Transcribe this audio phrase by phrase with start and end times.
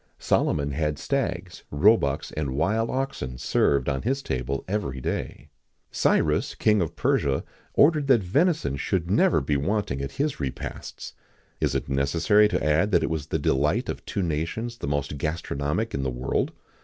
[0.15, 5.49] [XIX 36] Solomon had stags, roebucks, and wild oxen served on his table every day.[XIX
[5.91, 7.43] 37] Cyrus, King of Persia,
[7.75, 11.13] ordered that venison should never be wanting at his repasts.[XIX
[11.61, 14.87] 38] Is it necessary to add that it was the delight of two nations the
[14.87, 16.51] most gastronomic in the world?